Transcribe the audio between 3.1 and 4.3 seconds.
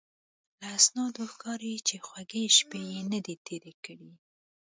نه دي تېرې کړې.